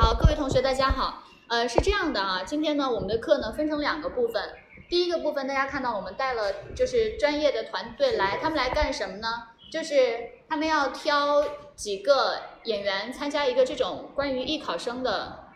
[0.00, 1.24] 好，各位同学，大家好。
[1.48, 4.40] 呃，是这样的啊，今天呢，我们的课呢分成两个部分。
[4.88, 9.48] 第一个部分，大家看到我们带了就是专业的团队来，他们来干什么呢？
[9.72, 15.46] 就是他们要挑几个演员参加一个这种关于艺考生的，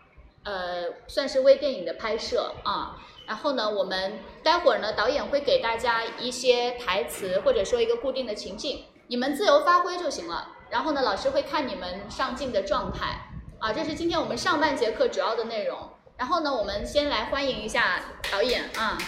[0.43, 2.97] 呃，算是微电影的拍摄啊。
[3.29, 10.49] 然后呢，我们待会儿呢，导演会给大家一些台词，或者说一个固定的情境，你们自由发挥就行了。
[10.69, 13.29] 然后呢，老师会看你们上镜的状态
[13.63, 15.79] 啊，这是今天我们上半节课主要的内容。
[16.17, 18.01] 然后呢，我们先来欢迎一下
[18.33, 18.99] 导演啊。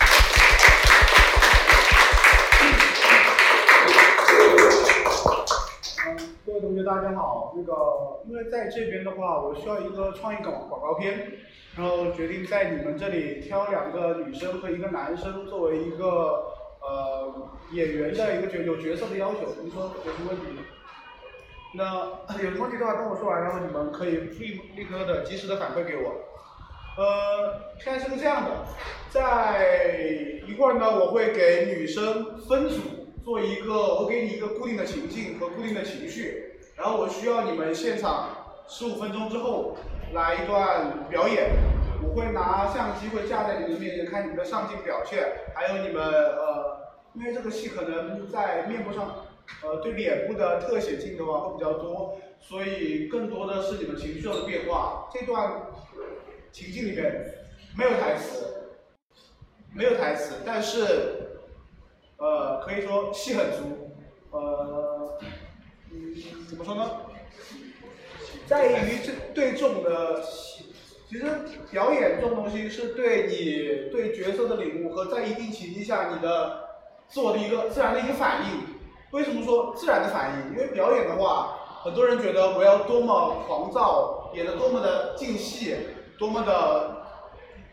[6.47, 7.53] 各位同学，大家好。
[7.57, 11.33] 那个，因为在这边的话，我需要一个创意广广告片，
[11.77, 19.41] 然后决定在你们这里挑两个女生和一个男生作为一个呃演员的一个角有角色的要求。
[19.61, 20.63] 您说有什么问题吗？
[21.77, 26.15] 那有什么问题的话，跟我说完，然后你们可以立立刻的及时的反馈给我。
[26.97, 28.51] 呃，现在是个这样的，
[29.11, 29.99] 在
[30.47, 32.81] 一会儿呢，我会给女生分组
[33.25, 38.29] 做一个，我给你一个固定的情境和固定的情绪，然后我需要你们现场
[38.69, 39.77] 十五分钟之后
[40.13, 41.51] 来一段表演，
[42.05, 45.27] 我会拿相机会架在你们面前看你们的上镜表现，
[45.57, 46.79] 还有你们呃，
[47.15, 49.17] 因为这个戏可能在面部上，
[49.63, 55.63] 呃，对脸部的特写镜头啊会比较多，所以更多的是你们情绪上的变化，这段。
[56.53, 57.35] 情境里面
[57.77, 58.71] 没有台词，
[59.73, 60.85] 没有台词，但是，
[62.17, 63.91] 呃，可以说戏很足，
[64.31, 65.19] 呃，
[65.91, 66.15] 嗯，
[66.49, 66.89] 怎么说呢？
[68.47, 70.23] 在于这对这种的，
[71.09, 71.25] 其实
[71.73, 76.69] 表演这种东西是对你对角色的领悟和在一定情境下你的
[77.09, 78.74] 自我的一个自然的一个反应。
[79.15, 80.57] 为什么说自然的反应？
[80.57, 85.77] 因为表演的话，很多人觉得我要多么狂躁，演得多么的尽戏。
[86.19, 86.97] 多么的，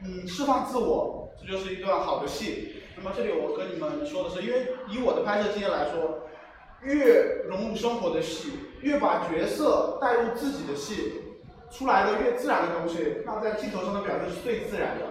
[0.03, 2.84] 嗯，释放自我，这就是一段好的戏。
[2.95, 6.28] 那么这里我跟你们说的是，因为以我的拍摄经验来说，
[6.84, 11.23] 越融入生活的戏，越把角色带入自己的戏，
[11.72, 15.06] 出来的越自然的东西，那在镜头上的表现是最自然的，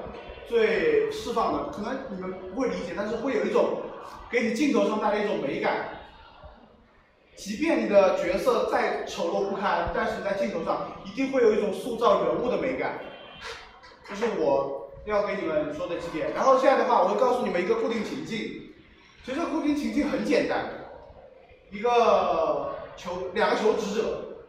[0.46, 1.72] 最释放的。
[1.72, 3.80] 可能你们不会理解，但是会有一种
[4.30, 5.99] 给你镜头上带来一种美感。
[7.40, 12.98] 即便你的角色再丑陋不堪，但是在镜头上一定会有一种塑造人物的美感。
[14.06, 18.74] 这是我要给你们说的几点，然后现在的话，我会告诉你们一个固定情境。
[19.24, 20.66] 其实固定情境很简单，
[21.70, 24.42] 一个求两个求职者，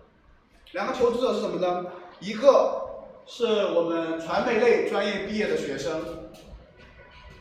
[0.73, 1.85] 两个求职者是什么呢？
[2.19, 6.29] 一个是我们传媒类专业毕业的学生，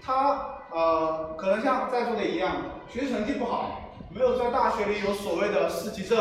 [0.01, 2.55] 他呃可能像在座的一样，
[2.89, 6.19] 学习成绩不好，没有在大学里有所谓的四级证，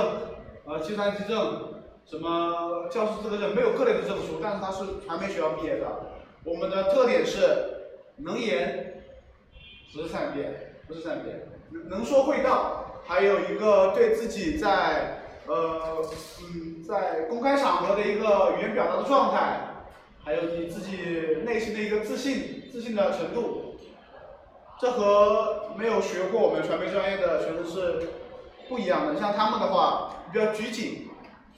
[0.65, 1.65] 呃计算机证。
[2.05, 5.85] 什么教师资格证没有各类的证书，但是他是传媒学校毕业的。
[6.43, 9.03] 我们的特点是能言，
[9.93, 11.47] 不是善辩，不是善辩，
[11.87, 16.03] 能说会道，还有一个对自己在呃
[16.41, 19.59] 嗯在公开场合的一个语言表达的状态，
[20.25, 23.58] 还有你自己内心的一个自信自信的程度，
[24.79, 28.09] 这和没有学过我们传媒专业的学生是
[28.67, 29.19] 不一样的。
[29.19, 31.05] 像他们的话比较拘谨。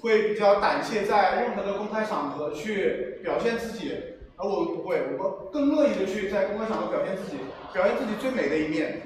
[0.02, 3.96] 会比较胆怯，在任何的公开场合去表现自己，
[4.36, 7.38] 而我们不会，我们更乐意的去在公开场合表现自己，
[7.72, 9.04] 表现自己最美的一面。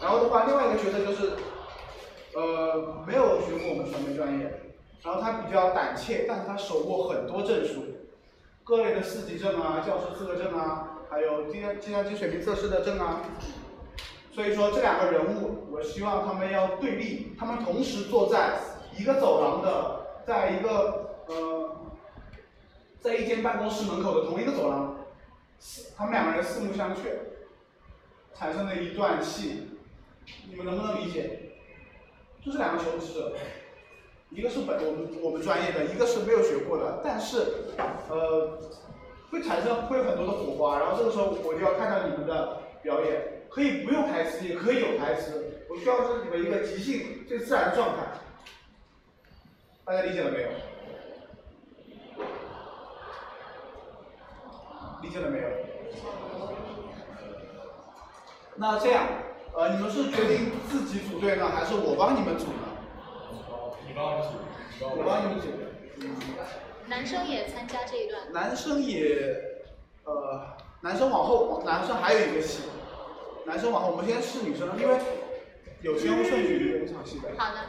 [0.00, 1.32] 然后的话，另外一个角色就是，
[2.36, 4.70] 呃，没有学过我们传媒专业，
[5.02, 7.82] 然后他比较胆怯，但是他手握很多证书，
[8.62, 13.22] 各类的四级证啊、教师资格证啊，还有计计算机水平测试的证啊。
[14.32, 18.58] 所以说这两个人物，我希望他们要对立，他们同时坐在
[18.96, 20.00] 一个走廊的。
[20.26, 21.76] 在一个呃，
[23.00, 24.96] 在一间办公室门口的同一个走廊，
[25.96, 26.98] 他们两个人四目相觑，
[28.32, 29.70] 产生了一段戏，
[30.48, 31.54] 你们能不能理解？
[32.44, 33.32] 就是两个求职者，
[34.28, 37.64] 一个是本我们我们专业的，一个是没有学过的，但是
[38.08, 38.58] 呃，
[39.30, 48.04] 会产生会有很多的火花，然后这个时候我就要看到你们的表演，可以不用台词，也可以有台词，我需要是你们一个即兴最自然的状态。
[49.84, 50.48] 大家理解了没有？
[55.02, 55.48] 理解了没有？
[58.56, 59.06] 那这样，
[59.54, 62.52] 呃，你们是决定自己组队呢，还是我帮你们组呢？
[63.86, 64.28] 你帮我组，
[64.98, 65.46] 我帮你们组。
[66.90, 68.20] 男生也参加这一段。
[68.32, 69.32] 男生也，
[70.02, 72.64] 呃，男生往后，男生还有一个戏，
[73.46, 74.96] 男生往后，我们先试女生，因为
[75.82, 77.28] 有先后顺序的一场戏的。
[77.38, 77.60] 好的。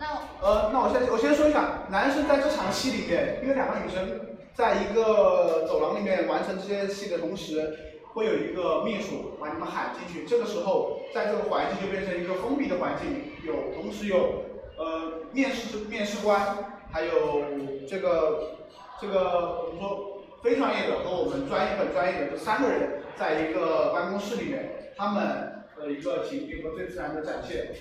[0.00, 0.06] 那
[0.44, 7.78] 呃，那我先我先说一下，男生在这场戏里面，因为两个女生在一个走廊里面完成这些戏的同时，
[8.14, 10.26] 会有一个秘书把你们喊进去。
[10.26, 14.42] 这个时候，在这个环境就变成一个封闭的环境，有同时有
[14.76, 17.44] 呃面试面试官，还有
[17.88, 18.56] 这个
[19.00, 27.72] 这个我们说非专业的和我们专业很专业的这三个人在一个办公室里面，他们的一个情景和最自然的展现。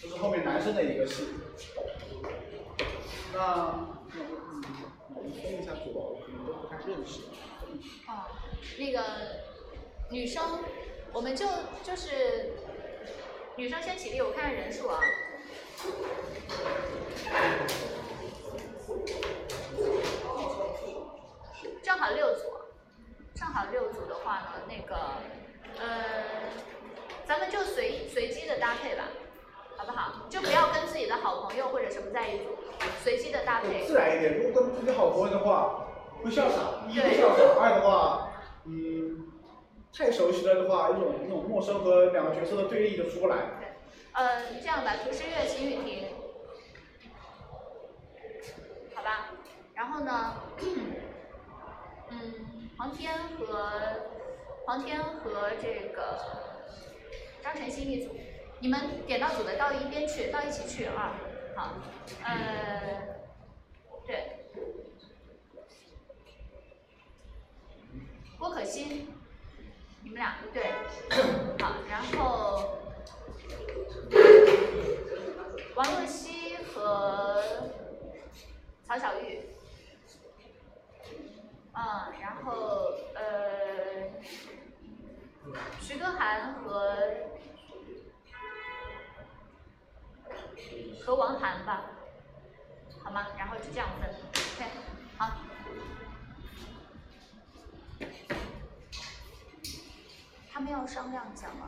[0.00, 1.28] 这是后面男生的一个戏。
[3.32, 4.62] 那我嗯，
[5.14, 7.22] 我们分一下组，可能都不太认识。
[8.06, 8.30] 哦，
[8.78, 9.02] 那个
[10.10, 10.42] 女生，
[11.12, 11.46] 我们就
[11.82, 12.52] 就是
[13.56, 15.00] 女生先起立，我看看人数啊。
[21.82, 22.42] 正好六组，
[23.34, 24.94] 正好六组的话呢，那个
[25.80, 26.04] 呃，
[27.26, 29.04] 咱们就随随机的搭配吧，
[29.76, 30.26] 好不好？
[30.28, 32.56] 就不要跟自己的好朋友或者什么在一组，
[33.02, 33.84] 随机的搭配。
[33.84, 35.86] 自然一点，如果跟自己好朋友的话，
[36.22, 38.32] 会笑场，一对会笑场，二的话，
[38.64, 39.28] 嗯，
[39.92, 43.36] 太熟悉了的话，一种那种陌生和两个角色的对立就出不来。
[44.10, 46.08] 呃，这样吧，涂诗月、秦雨婷，
[48.92, 49.30] 好吧。
[49.72, 50.34] 然后呢，
[52.10, 52.34] 嗯，
[52.76, 53.70] 黄天和
[54.66, 56.18] 黄天和这个
[57.40, 58.16] 张晨曦一组，
[58.58, 61.14] 你们点到组的到一边去，到一起去啊。
[61.54, 61.74] 好，
[62.24, 63.20] 呃，
[64.04, 64.46] 对，
[68.40, 69.13] 郭可欣，
[70.14, 70.70] 你们俩对，
[71.60, 72.78] 好，然后。
[75.74, 77.42] 王若曦和
[78.86, 79.40] 曹小玉，
[81.72, 84.08] 嗯，然后呃，
[85.80, 86.96] 徐歌涵和
[91.04, 91.86] 和王涵吧，
[93.02, 93.26] 好吗？
[93.36, 94.08] 然后就这样分
[94.54, 94.70] ，OK，
[95.18, 95.28] 好。
[100.54, 101.66] 他们要商量一下吗？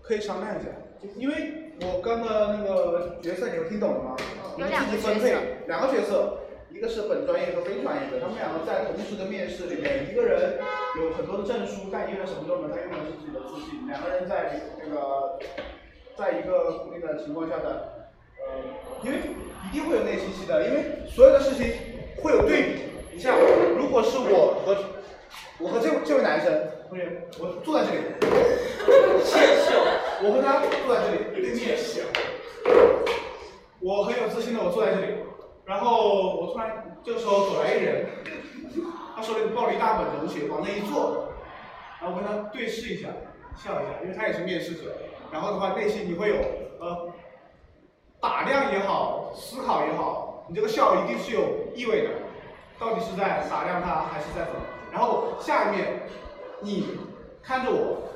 [0.00, 0.70] 可以商量一下，
[1.16, 4.16] 因为我刚刚那个角色你们听懂了吗？
[4.56, 6.38] 你们自己分配角色两个角色，
[6.72, 10.56] 一个是本专业和非专业的，他们两个在同时的面试里面，一个人
[10.96, 13.86] 有很多的证书，但一个人什么都没有，他用的是自己的自信。
[13.86, 15.38] 两个人在那个，
[16.16, 18.08] 在一个固定的情况下的，
[18.40, 18.64] 呃，
[19.04, 19.18] 因为
[19.68, 21.68] 一定会有内心戏的，因为所有的事情
[22.22, 22.80] 会有对比。
[23.12, 23.36] 你像，
[23.76, 24.95] 如果是我和
[25.58, 28.00] 我和这位这位男生，同学，我坐在这里，
[29.24, 29.72] 窃笑，
[30.22, 31.32] 我和他坐在这里。
[31.32, 32.02] 对面笑，
[33.80, 35.14] 我很有自信的我坐在这里，
[35.64, 38.06] 然后我突然这个时候走来一人，
[39.16, 41.32] 他手里抱了一大本东西往那一坐，
[42.00, 43.08] 然后我跟他对视一下，
[43.56, 44.92] 笑一下，因为他也是面试者，
[45.32, 46.36] 然后的话内心你会有
[46.80, 47.08] 呃
[48.20, 51.40] 打量也好，思考也好，你这个笑一定是有
[51.74, 52.10] 意味的，
[52.78, 54.60] 到底是在打量他还是在怎么？
[54.96, 56.00] 然后下一面，
[56.62, 56.86] 你
[57.42, 58.08] 看着我，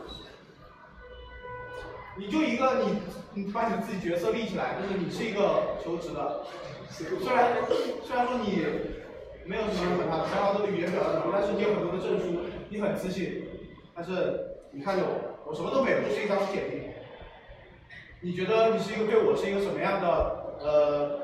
[2.16, 3.02] 你就一个你
[3.34, 6.40] 你把你自己角色立起来，就是你是一个求职的，
[6.88, 7.52] 虽然
[8.02, 8.64] 虽然说你
[9.44, 12.40] 没有什么很大很好的语言表达能力，但是你有很多的证书，
[12.70, 13.44] 你很自信，
[13.94, 16.88] 但是你看着我，我什么都没有，就是一张简历。
[18.22, 21.20] 你觉得你是一个对我是一个什么样的呃，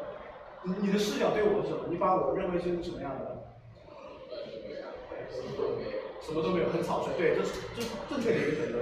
[0.65, 1.85] 你你的视角对我是什么？
[1.89, 3.36] 你把我认为是什么样的？
[5.31, 7.13] 什么都没有，什么都没有很草率。
[7.17, 8.79] 对，这是这是正确的一个选择，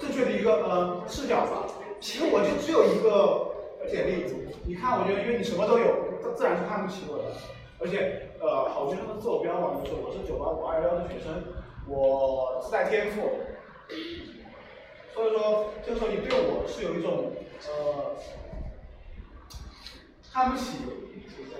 [0.00, 1.66] 就正确的一个呃视角吧。
[2.00, 4.24] 其实我就只有一个简历，
[4.64, 5.86] 你看，我觉得因为你什么都有，
[6.22, 7.24] 他自然是看不起我的。
[7.78, 11.42] 而且呃，好学生的自我标榜就是我是九八五二幺幺的学生，
[11.88, 13.22] 我自带天赋。
[15.12, 17.32] 所以说，这个时候你对我是有一种
[17.66, 18.14] 呃
[20.32, 20.78] 看不起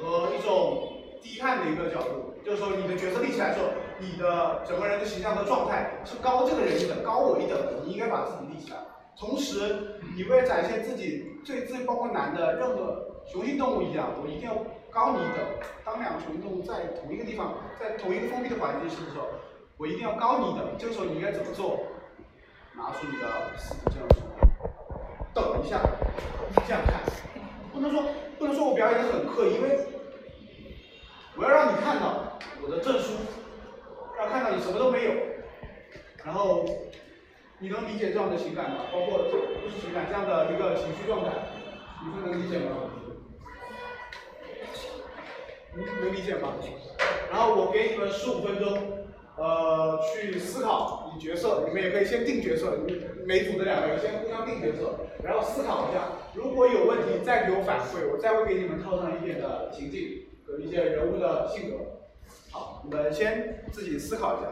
[0.00, 0.92] 和一种
[1.23, 3.66] 低看的一个角度，就是说你的角色立起来之后，
[4.02, 8.78] 你的整个人的形象和状态是高这个人一等、高我一等的，你应该把自己立起来。
[9.16, 14.56] 同时，你为了展现自己最最包括男的任何雄性动物一样，我一定要
[14.90, 15.38] 高你一等。
[15.85, 19.28] 当两个雄性动物在同一个地方，在同一个封闭的环境时的时候，
[19.76, 20.66] 我一定要高你一等。
[20.76, 21.78] 这个时候你应该怎么做？
[22.75, 24.25] 拿出你的死这样说，
[25.35, 25.78] 等一下，
[26.66, 27.02] 这样看，
[27.71, 28.02] 不能说
[28.38, 29.87] 不能说我表演的很刻意，因为
[31.37, 33.12] 我要让你看到我的证书，
[34.19, 35.12] 要看到你什么都没有，
[36.25, 36.64] 然后
[37.59, 38.87] 你能理解这样的情感吗？
[38.92, 41.31] 包括不是情感这样的一个情绪状态，
[42.02, 42.90] 你们能理解吗？
[45.75, 46.54] 能能理解吗？
[47.31, 52.78] 然后我给你们十五分钟，呃，去思考你角色，你们也可以先定角色，
[53.25, 62.01] 每组的两个人先互相定角色，然后思考一下，如果有问题再给我反馈，我再会给你们套上一点的情境和一些人物的性格。
[62.50, 63.12] 好，你们。
[63.12, 64.49] 先自己思考一下。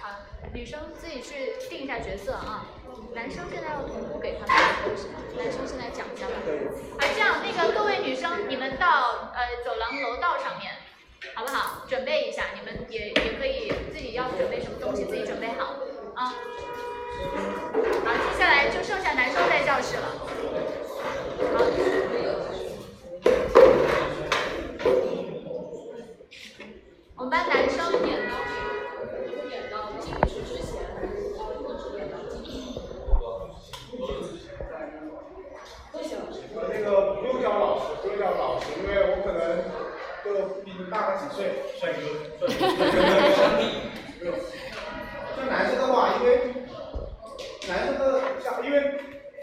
[0.00, 0.10] 好，
[0.52, 2.66] 女生自己去定一下角色啊。
[3.14, 4.54] 男生现在要同步给他们的
[4.84, 6.34] 东西，男生现在讲一下吧。
[6.98, 10.72] 啊，这样那个各位女生，你们到呃走廊楼道上面，
[11.34, 11.86] 好不好？
[11.88, 15.76] 准备一下，你们也也可以自己要准备什么东西，自己准备好
[16.14, 16.34] 啊。
[18.04, 20.06] 好，接下来就剩下男生在教室了。
[21.52, 21.64] 好，我
[27.26, 28.38] 我们班男生演到
[29.50, 32.54] 演到进去之前，一直演到进去。
[36.68, 39.42] 那个不用叫老师，不用叫老师，因为我可能
[40.22, 42.94] 就比你大个几岁，帅哥，帅哥。
[44.20, 44.32] 不用。
[45.34, 46.54] 像男生的话，因为
[47.66, 49.00] 男生的像，因为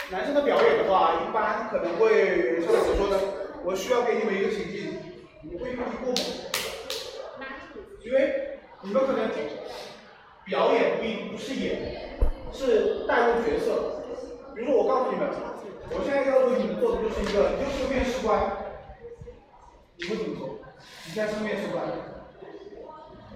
[0.09, 3.19] 男生的表演的话，一般可能会像我说的，
[3.65, 4.97] 我需要给你们一个情境，
[5.41, 6.15] 你会用力过猛，
[8.03, 9.29] 因为你们可能
[10.45, 12.19] 表演不一不是演，
[12.51, 14.03] 是带入角色。
[14.53, 15.29] 比如说我告诉你们，
[15.89, 18.57] 我现在要求你们做的就是一个，你就是个面试官，
[19.97, 20.59] 你会怎么做？
[21.05, 21.87] 你现在是面试官，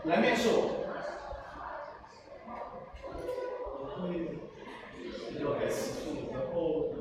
[0.04, 0.76] 来面试我。
[3.98, 4.14] 会
[5.32, 6.94] 比较来词素，然后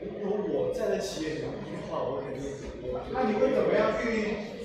[0.00, 2.40] 如果我站在企业里一句话，我肯定
[3.12, 4.57] 那你会怎么样去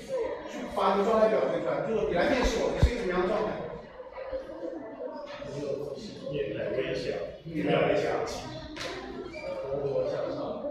[0.74, 1.86] 把你的状态表现出来？
[1.86, 3.62] 就是你来面试我，你是一个什么样的状态？
[6.34, 7.14] 面来微笑，
[7.46, 8.10] 面来微笑，
[9.70, 10.66] 活活向上，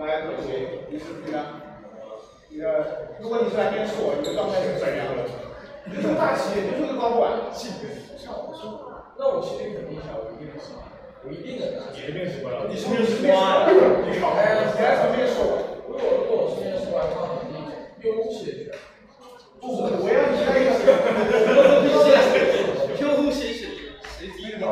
[0.00, 0.48] 来，何主
[0.88, 1.60] 你是你呢？
[2.48, 5.28] 你的，如果你是来面试我，你的状态是怎样的？
[5.84, 7.36] 你就是个大企业，你就是个高管。
[7.52, 8.80] 性格像我说
[9.18, 10.72] 那我心里肯定想，我一定是，
[11.20, 11.92] 我一定能拿。
[11.92, 13.68] 你是面试官，你是面试官，
[14.08, 15.60] 你好，你来怎么面试我？
[15.92, 17.60] 如果如果我是面试官的话，肯定
[18.00, 18.79] 用气的。
[19.60, 20.68] 不，我要你来一个。
[23.00, 23.60] 用气是
[24.18, 24.66] 谁第一个？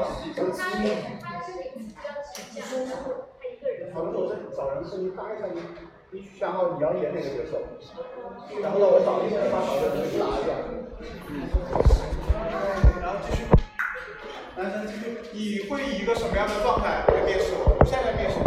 [3.94, 5.56] 好的，我在找人的时候，你答一下你，
[6.10, 7.60] 你想好你要演哪个角色，
[8.62, 10.48] 然后让我找一个把找的人给答一下。
[13.00, 13.38] 然后继续，
[14.56, 15.00] 男生继续，
[15.32, 17.76] 你会以一个什么样的状态来面试我？
[17.78, 18.46] 我现在面试你，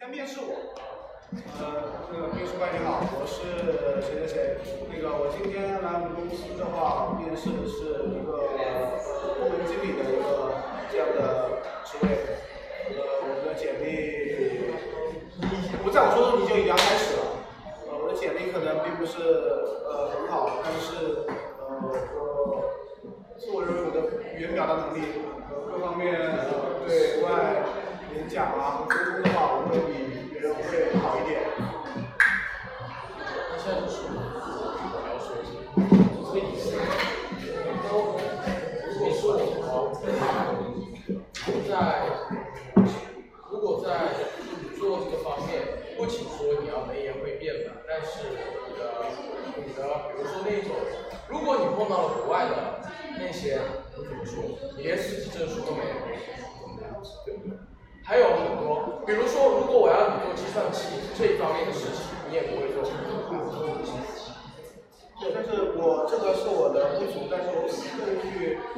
[0.00, 0.73] 要面试我。
[1.34, 3.42] 呃，那个面试官你好，我是
[4.06, 4.56] 谁谁谁。
[4.86, 8.30] 那个我今天来我们公司的话，面试的是一个
[9.34, 10.54] 部门经理的一个
[10.92, 12.38] 这样的职位。
[12.94, 14.78] 呃，我的简历，
[15.42, 17.42] 你我在我说的时候你就已经开始了。
[17.90, 19.18] 呃，我的简历可能并不是
[19.90, 21.26] 呃很好，但是
[21.58, 22.62] 呃我
[23.36, 25.02] 自我认为我的语言表达能力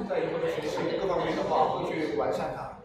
[0.04, 2.82] 在以后的学习各方面的话，会去完善它。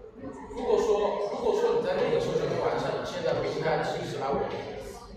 [0.55, 4.39] 如果说，如果说你在那个时候就不完善，你现在不应该其实来我，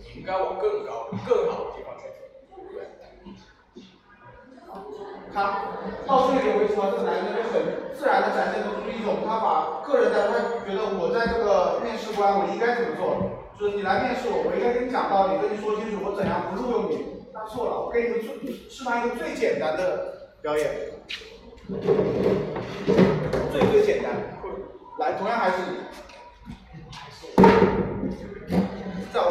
[0.03, 2.19] 你应该往更高、更好的地方去走，
[2.57, 2.89] 对不对？
[5.35, 5.71] 他
[6.07, 13.31] 到这里为止的话，这个男生就很自然的展现出一种他把个人的，他觉得我在这个面试官，我应该怎么做？
[13.59, 17.23] 就是你来面试我，我应该跟你讲道理，跟你说清楚我怎样不录用你。
[17.35, 20.71] 他错了，我给你们最示范一个最简单的表演，
[21.67, 24.13] 最最简单。
[24.99, 25.57] 来，同样还是
[26.91, 27.27] 还是
[29.15, 29.31] 我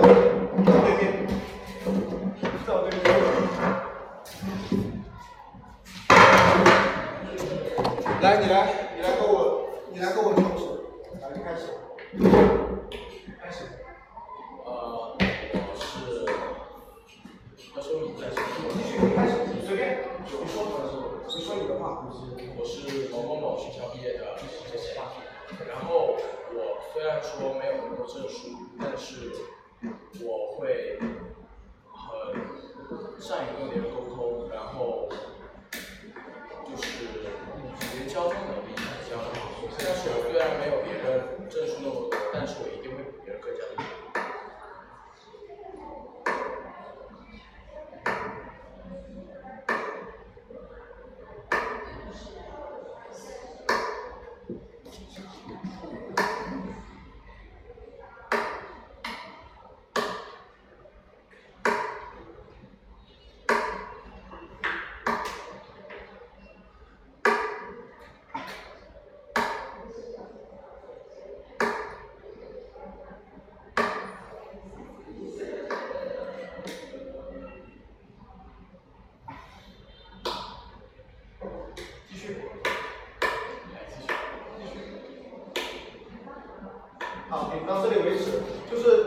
[87.67, 88.41] 到这里为止。
[88.69, 89.05] 就是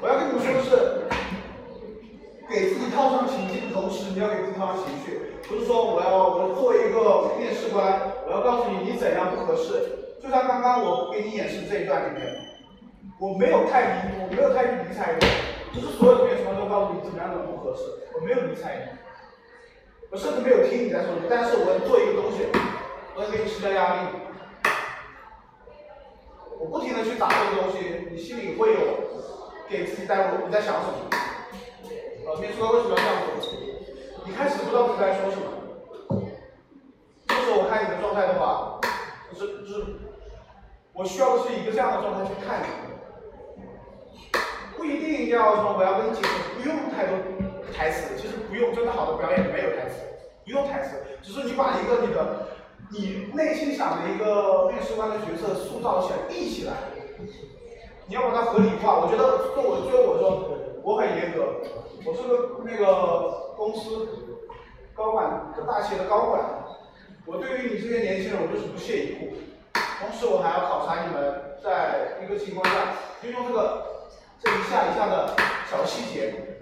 [0.00, 1.02] 我要跟你们说的是，
[2.48, 5.32] 给自己套上情境的同时，你要给自己套上情绪。
[5.48, 10.16] 不是说我要我作为一个面试官，我要告诉你你怎样不合适。
[10.22, 12.30] 就像刚刚我给你演示这一段里面，
[13.18, 15.26] 我没有太理，我没有太去理睬你，
[15.74, 17.82] 不是所有的面试官都告诉你怎么样的不合适，
[18.14, 18.82] 我没有理睬你，
[20.10, 22.46] 我甚至没有听你在说什么，但是我要做一个东西，
[23.16, 24.14] 我要给你施加压力，
[26.62, 28.80] 我不停的去打这个东西，你心里会有
[29.68, 30.94] 给自己带入你在想什么。
[32.24, 33.52] 呃，面试官为什么要这样做？
[34.24, 35.42] 你开始不知道自己在说什么。
[37.26, 38.78] 这时候我看你的状态的话，
[39.32, 39.86] 就是就是，
[40.92, 42.66] 我需要的是一个这样的状态去看你，
[44.76, 47.18] 不一定要说我要跟你解释，不用太多
[47.74, 49.96] 台词，其实不用，真的好的表演没有台词，
[50.44, 52.46] 不用台词，只是你把一个你的
[52.92, 56.74] 你内心想的一个面试官的角色塑造起来、立起来，
[58.06, 59.00] 你要把它合理化。
[59.00, 61.56] 我觉得做我作为我说，我很严格，
[62.04, 64.06] 我是个那个公司
[64.94, 66.42] 高管，大企业的高管，
[67.24, 69.32] 我对于你这些年轻人，我就是不屑一顾。
[69.72, 75.34] 同时，我还要考察你们在一个情况下，就用这个这一下一下的
[75.70, 76.58] 小细节，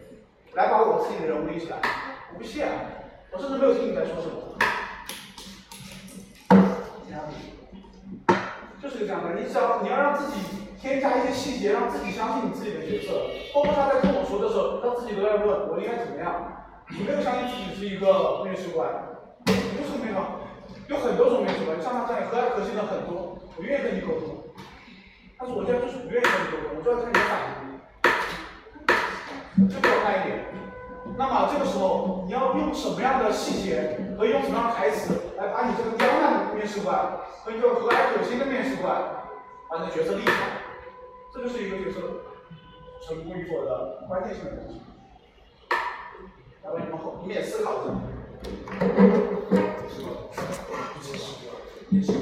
[0.54, 1.78] 来把我自己的人物立起来。
[2.32, 2.70] 我不屑啊，
[3.32, 4.36] 我甚至没有听你在说什么。
[9.00, 10.44] 就是这样的，你只要你要让自己
[10.78, 13.32] 添加一些细节，让自己相信你自己的角色。
[13.54, 16.68] 包括他在跟我说的时候，他自己都在问我应该怎么样。
[16.90, 18.84] 你没有相信自己是一个面试官，
[19.46, 19.52] 不
[19.88, 20.20] 是没有，
[20.88, 24.44] 有很多种面试官，像他这样和蔼可亲的很多，我愿意跟你沟通。
[25.38, 27.40] 但是我现在就是不愿意跟你沟通，我就要看你的反
[29.56, 30.44] 应，就给我看一点。
[31.16, 36.96] 那么这个时候，你要用什么样的细节和用什么样的台词来把你这个刁难的面试官
[37.44, 38.96] 和一个和蔼可亲的面试官
[39.68, 40.34] 把你的角色立起来？
[41.32, 42.00] 这就是一个角色
[43.06, 44.80] 成功与否的关键性的东西。
[46.62, 47.88] 来吧，你们后你们也思考一下。
[51.90, 52.12] 就是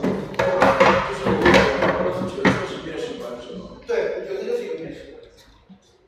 [1.99, 3.81] 我是觉得就是面试官是吗？
[3.87, 4.99] 对，我觉得这就是一个面试。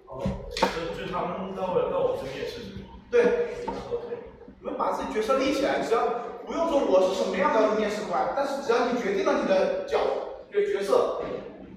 [0.06, 0.22] 哦，
[0.54, 0.60] 就
[0.94, 2.86] 就他们到我到我这面试是吗？
[3.10, 3.20] 对，
[3.90, 4.04] OK。
[4.60, 6.06] 你们把自己角色立起来，只要
[6.46, 9.98] 不用说我是什么样的面试官，但是只要你决定了你的角，
[10.48, 11.22] 你的角色，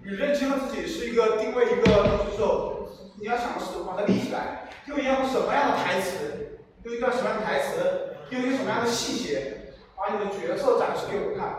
[0.03, 2.87] 你认清了自己是一个定位一个东西之后，
[3.19, 11.55] 你要想的是把它立起来，用一样什么样的台词，用一段什么样的台词，用一个什么样的细节，把你的角色展示给我看，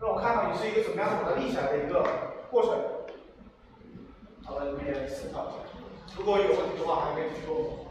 [0.00, 2.04] 让我看你是一个怎么样把它立起来的一个
[2.50, 2.72] 过程。
[4.44, 5.58] 好了，你们也思考一下，
[6.16, 7.86] 如果有问题的话，还可以继续问我。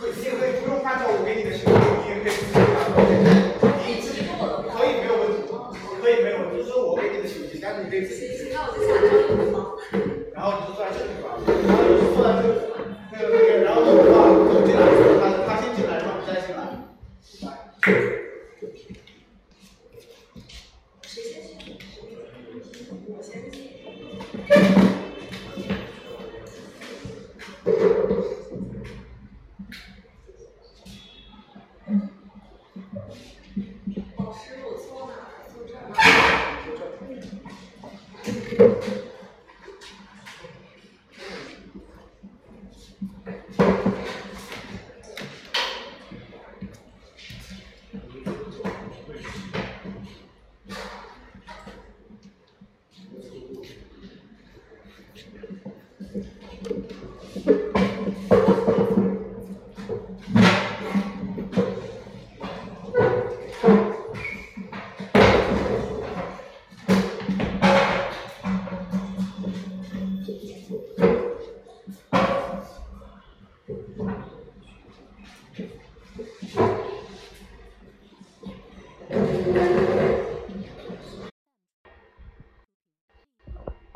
[0.00, 1.72] 可以，你也可以不用花照，我给你的学费，
[2.04, 2.57] 你也可以。